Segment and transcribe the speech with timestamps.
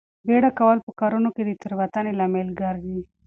[0.27, 2.99] بیړه کول په کارونو کې د تېروتنې لامل ګرځي.